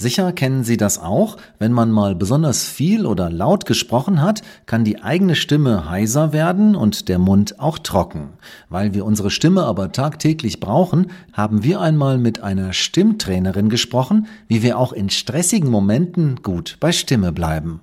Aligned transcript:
Sicher 0.00 0.30
kennen 0.32 0.62
Sie 0.62 0.76
das 0.76 1.00
auch, 1.00 1.38
wenn 1.58 1.72
man 1.72 1.90
mal 1.90 2.14
besonders 2.14 2.68
viel 2.68 3.04
oder 3.04 3.30
laut 3.30 3.66
gesprochen 3.66 4.22
hat, 4.22 4.42
kann 4.64 4.84
die 4.84 5.02
eigene 5.02 5.34
Stimme 5.34 5.90
heiser 5.90 6.32
werden 6.32 6.76
und 6.76 7.08
der 7.08 7.18
Mund 7.18 7.58
auch 7.58 7.78
trocken. 7.78 8.28
Weil 8.68 8.94
wir 8.94 9.04
unsere 9.04 9.32
Stimme 9.32 9.64
aber 9.64 9.90
tagtäglich 9.90 10.60
brauchen, 10.60 11.10
haben 11.32 11.64
wir 11.64 11.80
einmal 11.80 12.16
mit 12.16 12.44
einer 12.44 12.72
Stimmtrainerin 12.72 13.70
gesprochen, 13.70 14.28
wie 14.46 14.62
wir 14.62 14.78
auch 14.78 14.92
in 14.92 15.10
stressigen 15.10 15.68
Momenten 15.68 16.44
gut 16.44 16.76
bei 16.78 16.92
Stimme 16.92 17.32
bleiben. 17.32 17.80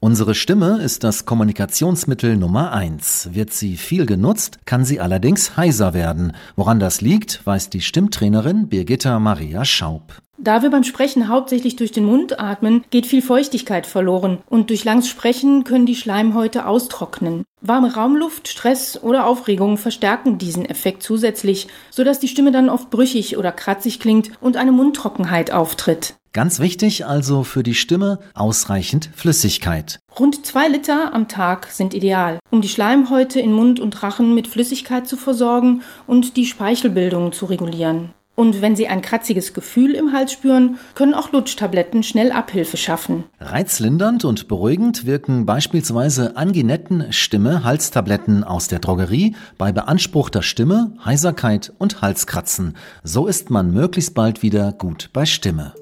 Unsere 0.00 0.34
Stimme 0.34 0.82
ist 0.82 1.04
das 1.04 1.26
Kommunikationsmittel 1.26 2.36
Nummer 2.36 2.72
eins. 2.72 3.28
Wird 3.34 3.52
sie 3.52 3.76
viel 3.76 4.04
genutzt, 4.04 4.58
kann 4.64 4.84
sie 4.84 4.98
allerdings 4.98 5.56
heiser 5.56 5.94
werden. 5.94 6.32
Woran 6.56 6.80
das 6.80 7.00
liegt, 7.00 7.46
weiß 7.46 7.70
die 7.70 7.82
Stimmtrainerin 7.82 8.68
Birgitta 8.68 9.20
Maria 9.20 9.64
Schaub. 9.64 10.21
Da 10.44 10.60
wir 10.60 10.70
beim 10.70 10.82
Sprechen 10.82 11.28
hauptsächlich 11.28 11.76
durch 11.76 11.92
den 11.92 12.04
Mund 12.04 12.40
atmen, 12.40 12.82
geht 12.90 13.06
viel 13.06 13.22
Feuchtigkeit 13.22 13.86
verloren 13.86 14.38
und 14.50 14.70
durch 14.70 14.82
langes 14.82 15.08
Sprechen 15.08 15.62
können 15.62 15.86
die 15.86 15.94
Schleimhäute 15.94 16.66
austrocknen. 16.66 17.44
Warme 17.60 17.94
Raumluft, 17.94 18.48
Stress 18.48 19.00
oder 19.00 19.26
Aufregung 19.26 19.78
verstärken 19.78 20.38
diesen 20.38 20.64
Effekt 20.64 21.04
zusätzlich, 21.04 21.68
sodass 21.90 22.18
die 22.18 22.26
Stimme 22.26 22.50
dann 22.50 22.70
oft 22.70 22.90
brüchig 22.90 23.36
oder 23.36 23.52
kratzig 23.52 24.00
klingt 24.00 24.32
und 24.40 24.56
eine 24.56 24.72
Mundtrockenheit 24.72 25.52
auftritt. 25.52 26.16
Ganz 26.32 26.58
wichtig 26.58 27.06
also 27.06 27.44
für 27.44 27.62
die 27.62 27.76
Stimme 27.76 28.18
ausreichend 28.34 29.10
Flüssigkeit. 29.14 30.00
Rund 30.18 30.44
zwei 30.44 30.66
Liter 30.66 31.14
am 31.14 31.28
Tag 31.28 31.68
sind 31.70 31.94
ideal, 31.94 32.40
um 32.50 32.62
die 32.62 32.68
Schleimhäute 32.68 33.38
in 33.38 33.52
Mund 33.52 33.78
und 33.78 34.02
Rachen 34.02 34.34
mit 34.34 34.48
Flüssigkeit 34.48 35.06
zu 35.06 35.16
versorgen 35.16 35.82
und 36.08 36.36
die 36.36 36.46
Speichelbildung 36.46 37.30
zu 37.30 37.46
regulieren. 37.46 38.12
Und 38.34 38.62
wenn 38.62 38.76
Sie 38.76 38.88
ein 38.88 39.02
kratziges 39.02 39.52
Gefühl 39.52 39.94
im 39.94 40.12
Hals 40.12 40.32
spüren, 40.32 40.78
können 40.94 41.12
auch 41.12 41.32
Lutschtabletten 41.32 42.02
schnell 42.02 42.32
Abhilfe 42.32 42.78
schaffen. 42.78 43.24
Reizlindernd 43.40 44.24
und 44.24 44.48
beruhigend 44.48 45.04
wirken 45.04 45.44
beispielsweise 45.44 46.34
Anginetten-Stimme-Halstabletten 46.36 48.42
aus 48.42 48.68
der 48.68 48.78
Drogerie 48.78 49.36
bei 49.58 49.72
beanspruchter 49.72 50.40
Stimme, 50.42 50.92
Heiserkeit 51.04 51.74
und 51.78 52.00
Halskratzen. 52.00 52.76
So 53.04 53.26
ist 53.26 53.50
man 53.50 53.70
möglichst 53.72 54.14
bald 54.14 54.42
wieder 54.42 54.72
gut 54.72 55.10
bei 55.12 55.26
Stimme. 55.26 55.74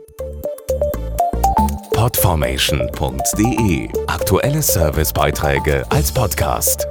Podformation.de 1.95 3.91
Aktuelle 4.07 4.63
Servicebeiträge 4.63 5.85
als 5.91 6.11
Podcast. 6.11 6.89